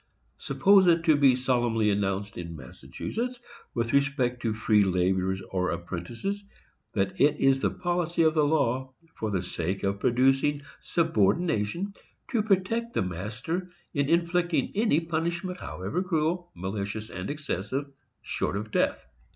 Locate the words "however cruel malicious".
15.59-17.11